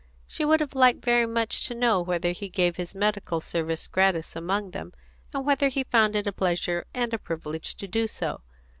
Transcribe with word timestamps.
She 0.25 0.45
would 0.45 0.61
have 0.61 0.73
liked 0.73 1.05
very 1.05 1.27
much 1.27 1.67
to 1.67 1.75
know 1.75 2.01
whether 2.01 2.31
he 2.31 2.49
gave 2.49 2.75
his 2.75 2.95
medical 2.95 3.39
service 3.39 3.87
gratis 3.87 4.35
among 4.35 4.71
them, 4.71 4.93
and 5.31 5.45
whether 5.45 5.67
he 5.67 5.83
found 5.83 6.15
it 6.15 6.25
a 6.25 6.31
pleasure 6.33 6.85
and 6.91 7.13
a 7.13 7.19
privilege 7.19 7.75
to 7.75 7.87
do 7.87 8.07
so. 8.07 8.41